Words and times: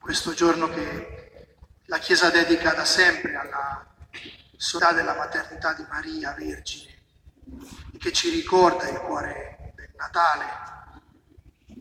questo 0.00 0.32
giorno 0.32 0.68
che 0.68 1.56
la 1.84 1.98
Chiesa 1.98 2.30
dedica 2.30 2.72
da 2.72 2.86
sempre 2.86 3.34
alla 3.36 3.86
solidarietà 4.56 5.02
della 5.02 5.18
maternità 5.18 5.74
di 5.74 5.84
Maria 5.88 6.32
Vergine 6.32 7.02
e 7.92 7.98
che 7.98 8.10
ci 8.10 8.30
ricorda 8.30 8.88
il 8.88 8.98
cuore 8.98 9.72
del 9.76 9.90
Natale, 9.96 10.44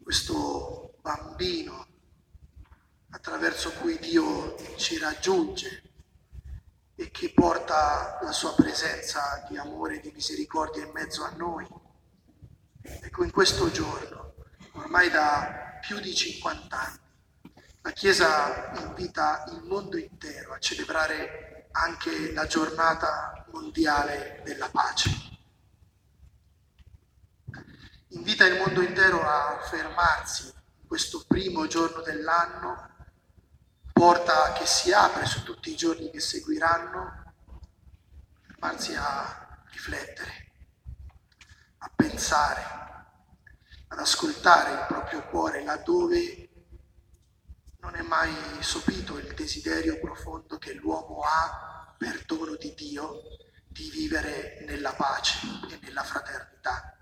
questo 0.04 0.96
bambino 1.02 1.88
attraverso 3.12 3.72
cui 3.74 3.98
Dio 4.00 4.56
ci 4.76 4.98
raggiunge 4.98 5.84
e 6.96 7.12
che 7.12 7.32
porta 7.32 8.20
la 8.22 8.34
sua 8.34 8.54
presenza 8.54 9.46
di 9.50 9.58
amore 9.58 9.96
e 9.96 10.00
di 10.02 10.12
misericordia 10.12 10.84
in 10.84 10.92
mezzo 10.92 11.24
a 11.24 11.32
noi. 11.38 11.66
Ecco, 12.82 13.24
in 13.24 13.32
questo 13.32 13.72
giorno, 13.72 14.34
ormai 14.74 15.10
da 15.10 15.78
più 15.80 16.00
di 16.00 16.14
50 16.14 16.78
anni, 16.78 17.09
la 17.82 17.92
Chiesa 17.92 18.72
invita 18.88 19.46
il 19.52 19.64
mondo 19.64 19.98
intero 19.98 20.54
a 20.54 20.60
celebrare 20.60 21.70
anche 21.72 22.34
la 22.34 22.46
giornata 22.46 23.46
mondiale 23.52 24.42
della 24.44 24.70
pace. 24.70 25.10
Invita 28.10 28.46
il 28.46 28.58
mondo 28.58 28.82
intero 28.82 29.22
a 29.22 29.60
fermarsi 29.62 30.54
in 30.82 30.88
questo 30.88 31.24
primo 31.26 31.68
giorno 31.68 32.02
dell'anno, 32.02 32.90
porta 33.94 34.52
che 34.54 34.66
si 34.66 34.92
apre 34.92 35.26
su 35.26 35.44
tutti 35.44 35.72
i 35.72 35.76
giorni 35.78 36.10
che 36.10 36.20
seguiranno, 36.20 37.34
fermarsi 38.42 38.94
a 38.96 39.64
riflettere, 39.72 40.52
a 41.78 41.92
pensare, 41.96 42.62
ad 43.88 44.00
ascoltare 44.00 44.74
il 44.74 44.86
proprio 44.88 45.24
cuore 45.28 45.64
laddove 45.64 46.49
è 48.00 48.02
mai 48.02 48.34
sopito 48.62 49.18
il 49.18 49.34
desiderio 49.34 50.00
profondo 50.00 50.58
che 50.58 50.74
l'uomo 50.74 51.20
ha 51.20 51.94
per 51.98 52.24
dono 52.24 52.56
di 52.56 52.74
Dio 52.74 53.24
di 53.68 53.90
vivere 53.90 54.64
nella 54.66 54.94
pace 54.94 55.38
e 55.70 55.80
nella 55.82 56.04
fraternità. 56.04 56.98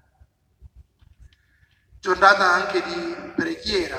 Giornata 1.99 2.51
anche 2.51 2.81
di 2.81 3.33
preghiera 3.35 3.97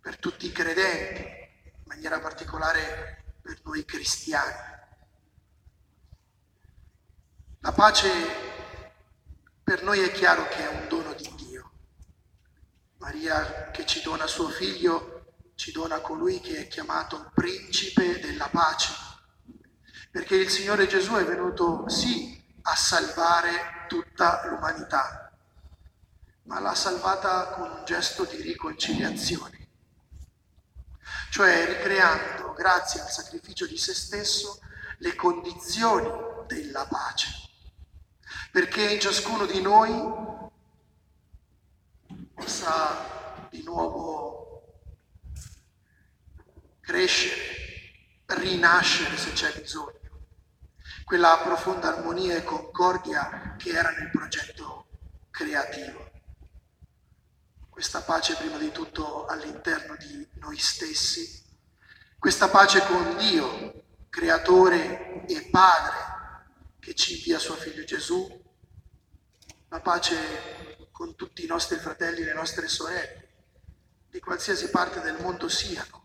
per 0.00 0.16
tutti 0.16 0.46
i 0.46 0.52
credenti, 0.52 1.20
in 1.20 1.82
maniera 1.84 2.18
particolare 2.18 3.36
per 3.42 3.60
noi 3.62 3.84
cristiani. 3.84 4.70
La 7.60 7.72
pace 7.72 8.10
per 9.62 9.82
noi 9.82 10.00
è 10.00 10.10
chiaro 10.12 10.48
che 10.48 10.70
è 10.70 10.80
un 10.80 10.88
dono 10.88 11.12
di 11.12 11.30
Dio. 11.36 11.70
Maria 12.96 13.70
che 13.70 13.84
ci 13.84 14.00
dona 14.00 14.26
suo 14.26 14.48
figlio 14.48 15.11
ci 15.62 15.70
dona 15.70 16.00
colui 16.00 16.40
che 16.40 16.62
è 16.62 16.66
chiamato 16.66 17.30
principe 17.32 18.18
della 18.18 18.48
pace, 18.48 18.92
perché 20.10 20.34
il 20.34 20.50
Signore 20.50 20.88
Gesù 20.88 21.12
è 21.12 21.24
venuto 21.24 21.88
sì 21.88 22.36
a 22.62 22.74
salvare 22.74 23.86
tutta 23.86 24.44
l'umanità, 24.48 25.32
ma 26.46 26.58
l'ha 26.58 26.74
salvata 26.74 27.50
con 27.50 27.70
un 27.70 27.84
gesto 27.84 28.24
di 28.24 28.42
riconciliazione, 28.42 29.68
cioè 31.30 31.64
ricreando, 31.64 32.54
grazie 32.54 33.00
al 33.00 33.10
sacrificio 33.10 33.64
di 33.64 33.78
se 33.78 33.94
stesso, 33.94 34.58
le 34.98 35.14
condizioni 35.14 36.10
della 36.48 36.88
pace, 36.88 37.28
perché 38.50 38.94
in 38.94 38.98
ciascuno 38.98 39.46
di 39.46 39.60
noi 39.60 40.50
possa 42.34 43.46
di 43.48 43.62
nuovo 43.62 44.31
crescere, 46.92 47.40
rinascere 48.26 49.16
se 49.16 49.32
c'è 49.32 49.58
bisogno. 49.58 50.26
Quella 51.04 51.40
profonda 51.42 51.88
armonia 51.88 52.36
e 52.36 52.44
concordia 52.44 53.56
che 53.56 53.70
era 53.70 53.90
nel 53.92 54.10
progetto 54.10 54.88
creativo. 55.30 56.10
Questa 57.70 58.02
pace 58.02 58.36
prima 58.36 58.58
di 58.58 58.70
tutto 58.72 59.24
all'interno 59.24 59.96
di 59.96 60.28
noi 60.34 60.58
stessi, 60.58 61.42
questa 62.18 62.48
pace 62.48 62.84
con 62.84 63.16
Dio, 63.16 63.84
creatore 64.10 65.24
e 65.26 65.48
padre, 65.50 65.96
che 66.78 66.94
ci 66.94 67.16
invia 67.16 67.38
suo 67.38 67.54
figlio 67.54 67.84
Gesù, 67.84 68.38
la 69.68 69.80
pace 69.80 70.88
con 70.92 71.14
tutti 71.14 71.42
i 71.42 71.46
nostri 71.48 71.78
fratelli 71.78 72.20
e 72.20 72.24
le 72.24 72.34
nostre 72.34 72.68
sorelle, 72.68 73.28
di 74.10 74.20
qualsiasi 74.20 74.68
parte 74.68 75.00
del 75.00 75.18
mondo 75.22 75.48
siano 75.48 76.01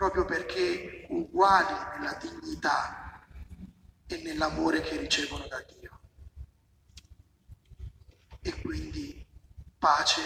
proprio 0.00 0.24
perché 0.24 1.04
uguali 1.10 1.74
nella 1.98 2.14
dignità 2.14 3.22
e 4.06 4.22
nell'amore 4.22 4.80
che 4.80 4.96
ricevono 4.96 5.46
da 5.46 5.60
Dio. 5.60 6.00
E 8.40 8.62
quindi 8.62 9.26
pace 9.78 10.22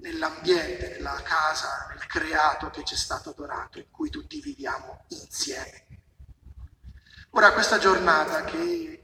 nell'ambiente, 0.00 0.92
nella 0.92 1.20
casa, 1.22 1.88
nel 1.90 2.06
creato 2.06 2.70
che 2.70 2.82
ci 2.82 2.94
è 2.94 2.96
stato 2.96 3.34
donato, 3.36 3.78
in 3.78 3.90
cui 3.90 4.08
tutti 4.08 4.40
viviamo 4.40 5.04
insieme. 5.08 5.86
Ora 7.32 7.52
questa 7.52 7.76
giornata 7.76 8.42
che 8.44 9.02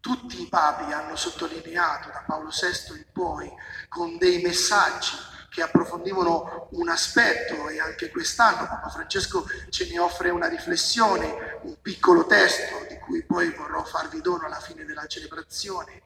tutti 0.00 0.42
i 0.42 0.48
papi 0.48 0.92
hanno 0.92 1.14
sottolineato 1.14 2.08
da 2.08 2.24
Paolo 2.26 2.50
VI 2.50 2.96
in 2.96 3.06
poi 3.12 3.48
con 3.88 4.18
dei 4.18 4.42
messaggi 4.42 5.14
che 5.58 5.64
approfondivano 5.64 6.68
un 6.72 6.88
aspetto 6.88 7.68
e 7.68 7.80
anche 7.80 8.10
quest'anno 8.10 8.68
Papa 8.68 8.88
Francesco 8.90 9.44
ce 9.70 9.88
ne 9.90 9.98
offre 9.98 10.30
una 10.30 10.46
riflessione, 10.46 11.58
un 11.62 11.76
piccolo 11.82 12.26
testo 12.26 12.86
di 12.88 12.96
cui 12.98 13.24
poi 13.24 13.50
vorrò 13.50 13.82
farvi 13.82 14.20
dono 14.20 14.46
alla 14.46 14.60
fine 14.60 14.84
della 14.84 15.08
celebrazione. 15.08 16.02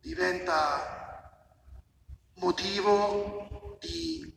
Diventa 0.00 1.36
motivo 2.36 3.76
di 3.78 4.34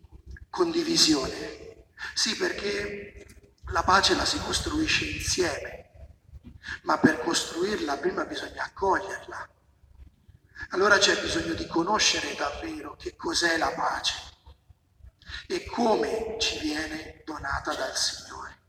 condivisione. 0.49 1.85
Sì, 2.13 2.35
perché 2.35 3.25
la 3.67 3.83
pace 3.83 4.15
la 4.15 4.25
si 4.25 4.37
costruisce 4.41 5.05
insieme, 5.05 6.17
ma 6.81 6.97
per 6.97 7.21
costruirla 7.21 7.95
prima 7.95 8.25
bisogna 8.25 8.63
accoglierla 8.63 9.52
allora 10.73 10.97
c'è 10.97 11.21
bisogno 11.21 11.53
di 11.53 11.67
conoscere 11.67 12.33
davvero 12.35 12.95
che 12.95 13.15
cos'è 13.15 13.57
la 13.57 13.71
pace 13.71 14.15
e 15.47 15.65
come 15.65 16.35
ci 16.39 16.59
viene 16.59 17.21
donata 17.25 17.75
dal 17.75 17.95
Signore. 17.95 18.61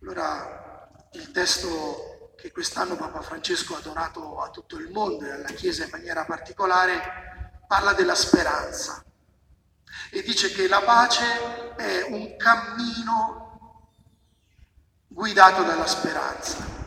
Allora 0.00 0.88
il 1.12 1.32
testo 1.32 2.34
che 2.36 2.52
quest'anno 2.52 2.94
Papa 2.94 3.20
Francesco 3.20 3.76
ha 3.76 3.80
donato 3.80 4.40
a 4.40 4.50
tutto 4.50 4.76
il 4.76 4.90
mondo 4.92 5.26
e 5.26 5.32
alla 5.32 5.48
Chiesa 5.48 5.84
in 5.84 5.90
maniera 5.90 6.24
particolare 6.24 7.64
parla 7.66 7.92
della 7.92 8.14
speranza 8.14 9.04
e 10.12 10.22
dice 10.22 10.52
che 10.52 10.68
la 10.68 10.82
pace 10.82 11.74
è 11.74 12.02
un 12.10 12.36
cammino 12.36 13.96
guidato 15.08 15.64
dalla 15.64 15.86
speranza. 15.86 16.78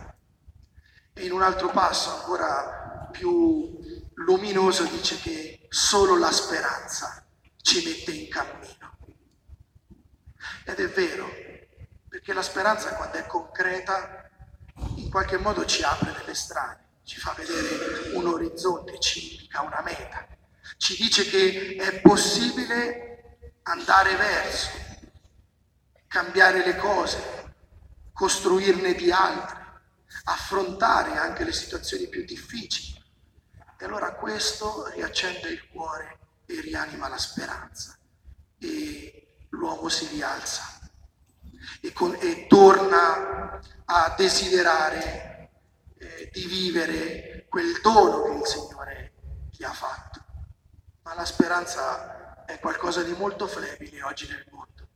E 1.11 1.25
in 1.25 1.33
un 1.33 1.41
altro 1.41 1.67
passo 1.67 2.09
ancora 2.15 2.82
più 3.13 3.79
luminoso 4.15 4.83
dice 4.85 5.17
che 5.19 5.67
solo 5.69 6.17
la 6.17 6.31
speranza 6.31 7.23
ci 7.61 7.83
mette 7.85 8.11
in 8.11 8.27
cammino. 8.27 8.97
Ed 10.65 10.79
è 10.79 10.89
vero, 10.89 11.29
perché 12.09 12.33
la 12.33 12.41
speranza 12.41 12.95
quando 12.95 13.17
è 13.17 13.25
concreta 13.27 14.29
in 14.95 15.09
qualche 15.09 15.37
modo 15.37 15.65
ci 15.65 15.83
apre 15.83 16.13
delle 16.17 16.33
strade, 16.33 16.81
ci 17.03 17.19
fa 17.19 17.33
vedere 17.37 18.15
un 18.15 18.27
orizzonte, 18.27 18.99
ci 18.99 19.35
indica 19.35 19.61
una 19.61 19.81
meta, 19.81 20.27
ci 20.77 20.95
dice 20.95 21.25
che 21.29 21.75
è 21.75 22.01
possibile 22.01 23.39
andare 23.63 24.15
verso, 24.15 24.69
cambiare 26.07 26.65
le 26.65 26.75
cose, 26.77 27.53
costruirne 28.13 28.93
di 28.95 29.11
altre, 29.11 29.61
affrontare 30.25 31.17
anche 31.17 31.43
le 31.43 31.53
situazioni 31.53 32.07
più 32.07 32.23
difficili 32.23 32.92
e 33.83 33.85
allora 33.85 34.13
questo 34.13 34.87
riaccende 34.93 35.49
il 35.49 35.67
cuore 35.67 36.17
e 36.45 36.61
rianima 36.61 37.09
la 37.09 37.17
speranza 37.17 37.97
e 38.57 39.35
l'uomo 39.49 39.89
si 39.89 40.07
rialza 40.07 40.79
e, 41.81 41.91
con, 41.91 42.15
e 42.17 42.47
torna 42.47 43.59
a 43.83 44.13
desiderare 44.15 45.49
eh, 45.97 46.29
di 46.31 46.45
vivere 46.45 47.45
quel 47.49 47.81
dono 47.81 48.23
che 48.23 48.31
il 48.31 48.47
Signore 48.47 49.13
gli 49.51 49.65
ha 49.65 49.73
fatto. 49.73 50.23
Ma 51.01 51.13
la 51.13 51.25
speranza 51.25 52.45
è 52.45 52.59
qualcosa 52.59 53.03
di 53.03 53.11
molto 53.11 53.47
flebile 53.47 54.01
oggi 54.01 54.29
nel 54.29 54.45
mondo. 54.49 54.87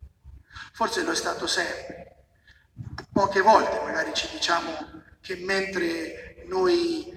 Forse 0.72 1.04
lo 1.04 1.12
è 1.12 1.16
stato 1.16 1.46
sempre. 1.46 2.24
Poche 3.12 3.42
volte 3.42 3.82
magari 3.82 4.14
ci 4.14 4.30
diciamo 4.30 5.04
che 5.20 5.36
mentre 5.36 6.46
noi 6.46 7.17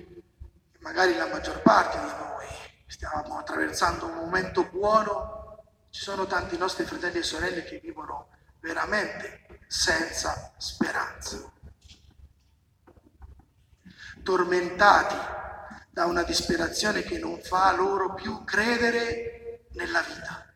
magari 0.81 1.17
la 1.17 1.27
maggior 1.27 1.63
parte 1.63 1.99
di 1.99 2.07
noi 2.07 2.47
stiamo 2.87 3.39
attraversando 3.39 4.07
un 4.07 4.15
momento 4.15 4.65
buono, 4.65 5.65
ci 5.91 6.03
sono 6.03 6.27
tanti 6.27 6.57
nostri 6.57 6.85
fratelli 6.85 7.19
e 7.19 7.23
sorelle 7.23 7.65
che 7.65 7.79
vivono 7.79 8.29
veramente 8.61 9.61
senza 9.67 10.53
speranza, 10.59 11.51
tormentati 14.23 15.17
da 15.91 16.07
una 16.07 16.23
disperazione 16.23 17.03
che 17.03 17.19
non 17.19 17.41
fa 17.41 17.73
loro 17.73 18.15
più 18.15 18.45
credere 18.45 19.67
nella 19.73 20.03
vita. 20.03 20.47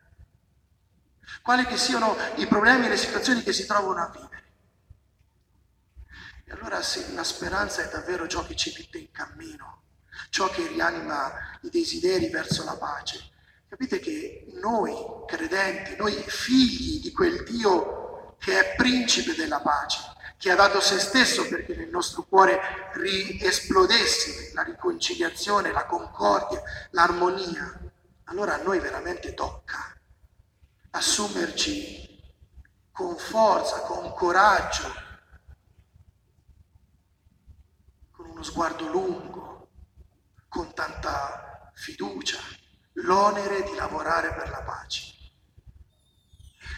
Quali 1.43 1.67
che 1.67 1.77
siano 1.77 2.17
i 2.37 2.47
problemi 2.47 2.87
e 2.87 2.91
le 2.91 2.97
situazioni 2.97 3.43
che 3.43 3.53
si 3.53 3.67
trovano 3.67 4.03
a 4.03 4.11
vivere. 4.11 4.43
E 6.47 6.53
allora 6.53 6.81
se 6.83 7.13
la 7.13 7.25
speranza 7.25 7.83
è 7.83 7.91
davvero 7.91 8.27
ciò 8.27 8.45
che 8.47 8.55
ci 8.57 8.73
mette 8.77 8.99
in 8.99 9.11
cammino, 9.11 9.84
ciò 10.35 10.51
che 10.51 10.67
rianima 10.67 11.33
i 11.61 11.71
desideri 11.71 12.29
verso 12.29 12.65
la 12.65 12.75
pace, 12.75 13.31
capite 13.69 14.01
che 14.01 14.49
noi 14.55 14.93
credenti, 15.29 15.95
noi 15.95 16.13
figli 16.27 17.01
di 17.01 17.13
quel 17.13 17.45
Dio 17.45 18.35
che 18.41 18.59
è 18.59 18.75
principe 18.75 19.37
della 19.37 19.61
pace, 19.61 20.01
che 20.37 20.51
ha 20.51 20.57
dato 20.57 20.81
se 20.81 20.99
stesso 20.99 21.47
perché 21.47 21.77
nel 21.77 21.89
nostro 21.89 22.25
cuore 22.25 22.61
riesplodesse 22.95 24.51
la 24.55 24.63
riconciliazione, 24.63 25.71
la 25.71 25.87
concordia, 25.87 26.61
l'armonia, 26.91 27.81
allora 28.25 28.55
a 28.55 28.63
noi 28.65 28.81
veramente 28.81 29.35
tocca 29.35 29.97
assumerci 30.91 32.21
con 32.91 33.17
forza, 33.17 33.83
con 33.83 34.13
coraggio, 34.15 34.93
con 38.11 38.31
uno 38.31 38.43
sguardo 38.43 38.89
lungo, 38.89 39.34
con 40.55 40.73
tanta 40.73 41.73
fiducia, 41.75 42.39
l'onere 42.93 43.65
di 43.65 43.75
lavorare 43.75 44.33
per 44.35 44.51
la 44.51 44.63
pace. 44.63 45.13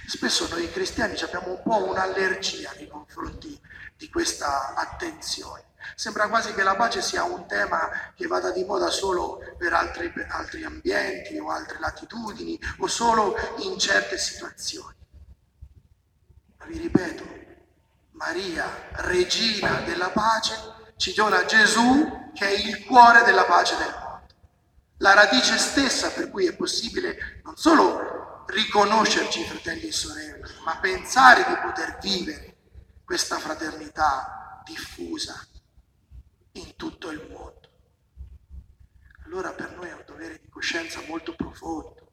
Spesso 0.08 0.49
noi 0.49 0.73
cristiani 0.73 1.14
abbiamo 1.20 1.50
un 1.50 1.62
po' 1.62 1.84
un'allergia 1.84 2.73
nei 2.76 2.88
confronti 2.88 3.61
di 3.94 4.08
questa 4.08 4.75
attenzione. 4.75 5.75
Sembra 5.94 6.28
quasi 6.28 6.55
che 6.55 6.62
la 6.62 6.75
pace 6.75 7.02
sia 7.02 7.25
un 7.25 7.46
tema 7.46 8.12
che 8.14 8.26
vada 8.26 8.50
di 8.50 8.64
moda 8.64 8.88
solo 8.88 9.40
per 9.58 9.75
altri, 9.75 10.11
per 10.11 10.26
altri 10.31 10.64
ambienti 10.64 11.37
o 11.37 11.50
altre 11.50 11.78
latitudini 11.78 12.58
o 12.78 12.87
solo 12.87 13.37
in 13.58 13.78
certe 13.78 14.17
situazioni. 14.17 14.96
Ma 16.56 16.64
vi 16.64 16.78
ripeto, 16.78 17.25
Maria, 18.12 18.88
regina 18.93 19.82
della 19.82 20.08
pace, 20.08 20.75
ci 20.96 21.12
dona 21.14 21.44
Gesù 21.44 22.31
che 22.32 22.46
è 22.46 22.66
il 22.66 22.84
cuore 22.84 23.22
della 23.22 23.44
pace 23.44 23.76
del 23.76 23.94
mondo. 24.00 24.34
La 24.98 25.14
radice 25.14 25.58
stessa 25.58 26.10
per 26.10 26.31
cui 26.31 26.46
è 26.46 26.56
possibile 26.56 27.40
non 27.44 27.56
solo 27.56 28.44
riconoscerci 28.46 29.44
fratelli 29.44 29.88
e 29.88 29.93
sorelle, 29.93 30.48
ma 30.64 30.76
pensare 30.78 31.44
di 31.46 31.56
poter 31.56 31.98
vivere 32.00 32.56
questa 33.04 33.38
fraternità 33.38 34.62
diffusa 34.64 35.46
in 36.52 36.75
tutto 36.76 37.10
il 37.10 37.26
mondo. 37.31 37.54
Allora 39.25 39.52
per 39.52 39.72
noi 39.72 39.88
è 39.88 39.92
un 39.92 40.04
dovere 40.06 40.40
di 40.40 40.49
coscienza 40.49 41.00
molto 41.06 41.34
profondo. 41.34 42.12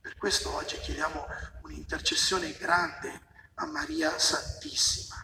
Per 0.00 0.16
questo 0.16 0.54
oggi 0.54 0.78
chiediamo 0.78 1.26
un'intercessione 1.62 2.52
grande 2.52 3.26
a 3.54 3.66
Maria 3.66 4.16
Santissima, 4.18 5.17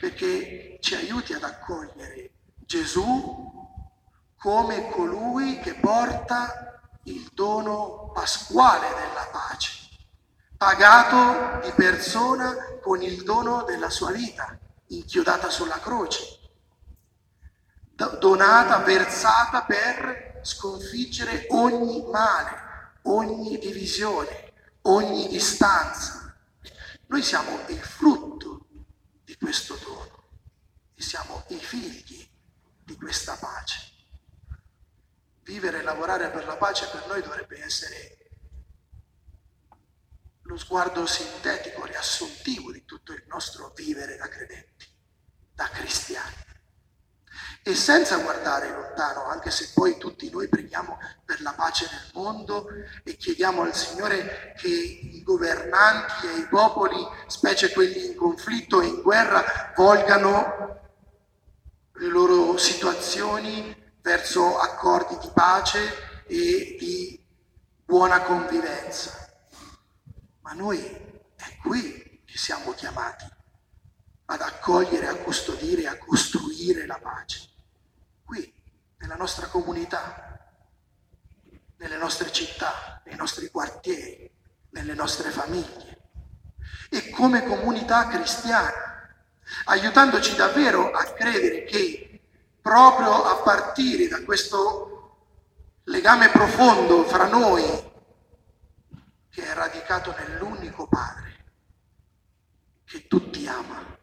perché 0.00 0.78
ci 0.80 0.94
aiuti 0.94 1.32
ad 1.32 1.42
accogliere 1.42 2.30
Gesù 2.54 3.56
come 4.36 4.88
colui 4.90 5.58
che 5.58 5.74
porta 5.74 6.80
il 7.04 7.30
dono 7.32 8.10
pasquale 8.12 8.88
della 8.88 9.28
pace, 9.32 9.88
pagato 10.56 11.66
di 11.66 11.72
persona 11.72 12.54
con 12.80 13.02
il 13.02 13.22
dono 13.22 13.64
della 13.64 13.90
sua 13.90 14.12
vita, 14.12 14.56
inchiodata 14.88 15.50
sulla 15.50 15.78
croce, 15.80 16.38
donata, 18.20 18.78
versata 18.78 19.62
per 19.62 20.40
sconfiggere 20.42 21.46
ogni 21.50 22.04
male, 22.10 23.00
ogni 23.02 23.58
divisione, 23.58 24.52
ogni 24.82 25.26
distanza. 25.28 26.34
Noi 27.06 27.22
siamo 27.22 27.58
il 27.68 27.80
frutto 27.80 28.66
di 29.24 29.36
questo 29.36 29.76
dono 29.82 30.24
e 30.94 31.02
siamo 31.02 31.42
i 31.48 31.57
figli 31.68 32.26
di 32.82 32.96
questa 32.96 33.36
pace 33.36 33.96
vivere 35.48 35.78
e 35.78 35.82
lavorare 35.82 36.30
per 36.30 36.46
la 36.46 36.56
pace 36.56 36.86
per 36.90 37.06
noi 37.06 37.22
dovrebbe 37.22 37.62
essere 37.62 38.16
lo 40.42 40.56
sguardo 40.56 41.04
sintetico, 41.04 41.84
riassuntivo 41.84 42.72
di 42.72 42.86
tutto 42.86 43.12
il 43.12 43.22
nostro 43.28 43.70
vivere 43.74 44.16
da 44.16 44.28
credenti, 44.28 44.86
da 45.54 45.68
cristiani. 45.68 46.46
E 47.62 47.74
senza 47.74 48.16
guardare 48.16 48.70
lontano, 48.70 49.24
anche 49.26 49.50
se 49.50 49.72
poi 49.74 49.98
tutti 49.98 50.30
noi 50.30 50.48
preghiamo 50.48 50.98
per 51.24 51.42
la 51.42 51.52
pace 51.52 51.86
nel 51.90 52.10
mondo 52.14 52.66
e 53.04 53.16
chiediamo 53.16 53.60
al 53.60 53.74
Signore 53.74 54.54
che 54.56 54.68
i 54.68 55.22
governanti 55.22 56.28
e 56.28 56.38
i 56.38 56.46
popoli, 56.46 56.96
specie 57.26 57.70
quelli 57.72 58.06
in 58.06 58.14
conflitto 58.16 58.80
e 58.80 58.86
in 58.86 59.02
guerra, 59.02 59.72
volgano 59.76 60.77
le 61.98 62.06
loro 62.06 62.56
situazioni 62.56 63.74
verso 64.00 64.58
accordi 64.58 65.18
di 65.18 65.30
pace 65.34 66.24
e 66.26 66.76
di 66.78 67.20
buona 67.84 68.22
convivenza. 68.22 69.32
Ma 70.40 70.52
noi 70.52 70.80
è 70.80 71.56
qui 71.62 72.22
che 72.24 72.38
siamo 72.38 72.72
chiamati 72.72 73.26
ad 74.26 74.40
accogliere, 74.40 75.08
a 75.08 75.16
custodire, 75.16 75.86
a 75.88 75.98
costruire 75.98 76.86
la 76.86 76.98
pace. 76.98 77.48
Qui, 78.24 78.52
nella 78.98 79.16
nostra 79.16 79.46
comunità, 79.46 80.38
nelle 81.78 81.96
nostre 81.96 82.30
città, 82.30 83.02
nei 83.06 83.16
nostri 83.16 83.50
quartieri, 83.50 84.30
nelle 84.70 84.94
nostre 84.94 85.30
famiglie 85.30 85.98
e 86.90 87.10
come 87.10 87.44
comunità 87.44 88.08
cristiana, 88.08 88.87
aiutandoci 89.68 90.34
davvero 90.34 90.90
a 90.90 91.04
credere 91.12 91.64
che 91.64 92.20
proprio 92.60 93.24
a 93.24 93.36
partire 93.42 94.08
da 94.08 94.22
questo 94.24 95.16
legame 95.84 96.30
profondo 96.30 97.04
fra 97.04 97.26
noi 97.26 97.64
che 99.30 99.46
è 99.46 99.52
radicato 99.52 100.14
nell'unico 100.18 100.88
Padre 100.88 101.26
che 102.84 103.06
tutti 103.06 103.46
ama. 103.46 103.96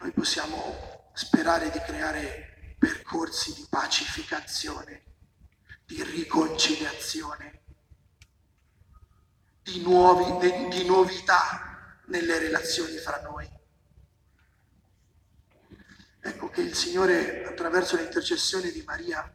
Noi 0.00 0.10
possiamo 0.10 1.10
sperare 1.14 1.70
di 1.70 1.78
creare 1.80 2.74
percorsi 2.78 3.54
di 3.54 3.66
pacificazione, 3.70 5.04
di 5.84 6.02
riconciliazione, 6.02 7.62
di, 9.62 9.80
nuovi, 9.82 10.68
di 10.68 10.84
novità 10.84 12.00
nelle 12.06 12.38
relazioni 12.38 12.96
fra 12.96 13.20
noi. 13.22 13.57
Ecco 16.28 16.50
che 16.50 16.60
il 16.60 16.74
Signore, 16.74 17.46
attraverso 17.46 17.96
l'intercessione 17.96 18.70
di 18.70 18.82
Maria, 18.82 19.34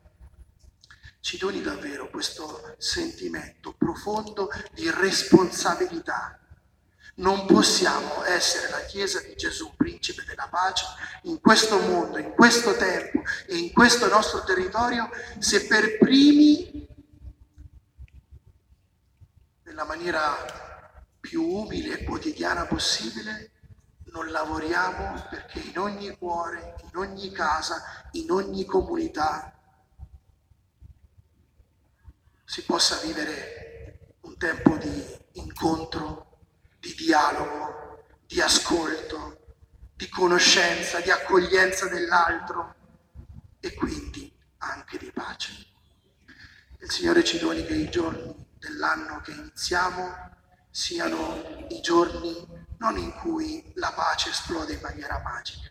ci 1.21 1.39
doni 1.39 1.59
davvero 1.59 2.07
questo 2.12 2.75
sentimento 2.77 3.73
profondo 3.73 4.51
di 4.73 4.91
responsabilità. 4.91 6.39
Non 7.15 7.47
possiamo 7.47 8.23
essere 8.25 8.69
la 8.69 8.85
Chiesa 8.85 9.21
di 9.21 9.35
Gesù, 9.35 9.73
principe 9.75 10.23
della 10.23 10.47
pace, 10.47 10.85
in 11.23 11.41
questo 11.41 11.79
mondo, 11.79 12.19
in 12.19 12.31
questo 12.33 12.75
tempo 12.75 13.23
e 13.47 13.57
in 13.57 13.73
questo 13.73 14.07
nostro 14.07 14.43
territorio, 14.43 15.09
se 15.39 15.65
per 15.65 15.97
primi, 15.97 16.88
nella 19.63 19.85
maniera 19.85 21.01
più 21.19 21.41
umile 21.43 22.01
e 22.01 22.03
quotidiana 22.03 22.67
possibile, 22.67 23.50
non 24.13 24.29
lavoriamo 24.29 25.25
perché 25.27 25.60
in 25.60 25.77
ogni 25.79 26.15
cuore, 26.17 26.75
in 26.84 26.96
ogni 26.98 27.32
casa, 27.32 28.08
in 28.12 28.29
ogni 28.29 28.63
comunità 28.63 29.51
si 32.46 32.63
possa 32.63 32.98
vivere 32.98 34.15
un 34.22 34.38
tempo 34.38 34.77
di 34.77 35.03
incontro, 35.34 36.38
di 36.79 36.93
dialogo, 36.93 38.05
di 38.27 38.39
ascolto, 38.39 39.55
di 39.96 40.08
conoscenza, 40.10 41.00
di 41.01 41.10
accoglienza 41.10 41.88
dell'altro 41.88 42.75
e 43.60 43.74
quindi 43.74 44.32
anche 44.60 45.00
di 45.00 45.12
pace. 45.12 45.51
Il 46.77 46.91
Signore 46.91 47.24
ci 47.24 47.39
doni 47.39 47.65
che 47.65 47.74
i 47.74 47.89
giorni 47.89 48.46
dell'anno 48.60 49.22
che 49.22 49.32
iniziamo 49.32 50.32
siano 50.74 51.68
i 51.70 51.82
giorni 51.82 52.48
non 52.80 52.98
in 52.98 53.13
cui 53.13 53.72
la 53.75 53.92
pace 53.92 54.32
esplode 54.32 54.74
in 54.74 54.80
maniera 54.82 55.22
magica, 55.24 55.70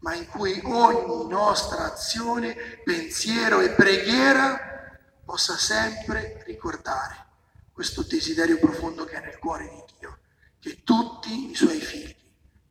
ma 0.00 0.14
in 0.14 0.26
cui 0.26 0.60
ogni 0.64 1.28
nostra 1.28 1.92
azione, 1.92 2.80
pensiero 2.82 3.60
e 3.60 3.70
preghiera 3.70 4.98
possa 5.24 5.56
sempre 5.56 6.42
ricordare 6.46 7.26
questo 7.72 8.02
desiderio 8.02 8.58
profondo 8.58 9.04
che 9.04 9.14
è 9.14 9.24
nel 9.24 9.38
cuore 9.38 9.68
di 9.68 9.84
Dio, 10.00 10.18
che 10.58 10.82
tutti 10.82 11.50
i 11.50 11.54
suoi 11.54 11.80
figli 11.80 12.16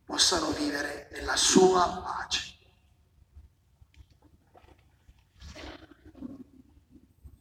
possano 0.04 0.52
vivere 0.52 1.08
nella 1.14 1.38
sua 1.38 2.02
pace. 2.04 2.53